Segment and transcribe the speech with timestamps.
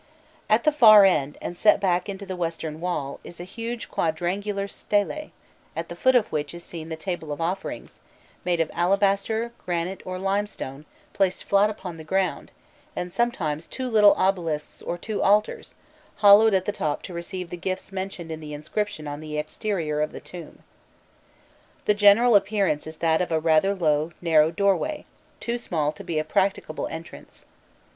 [0.49, 4.67] At the far end, and set back into the western wall, is a huge quadrangular
[4.67, 5.29] stele,
[5.75, 7.99] at the foot of which is seen the table of offerings,
[8.43, 12.51] made of alabaster, granite or limestone placed flat upon the ground,
[12.95, 15.75] and sometimes two little obelisks or two altars,
[16.15, 20.01] hollowed at the top to receive the gifts mentioned in the inscription on the exterior
[20.01, 20.63] of the tomb.
[21.85, 25.05] The general appearance is that of a rather low, narrow doorway,
[25.39, 27.45] too small to be a practicable entrance.